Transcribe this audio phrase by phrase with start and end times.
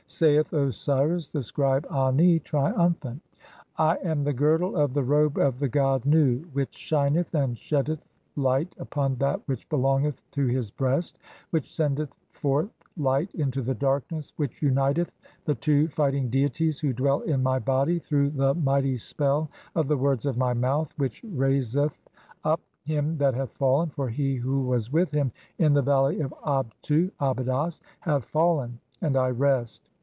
[0.13, 3.21] Saith Osiris, the scribe Ani, triumphant:—
[3.77, 7.55] "I am (2) the girdle of the robe of the god Nu, which shineth "and
[7.57, 8.03] sheddeth
[8.35, 11.17] light upon that which belongeth to his breast,
[11.51, 15.13] "which sendeth forth light into the darkness, which uniteth
[15.45, 19.87] the "two fighting deities (3) who dwell in my body through the "mighty spell of
[19.87, 21.97] the words of my mouth, which raiseth
[22.43, 26.19] up "him that hath fallen— (4) for he who was with him in the "valley
[26.19, 29.87] of Abtu (Abydos) hath fallen— and I rest.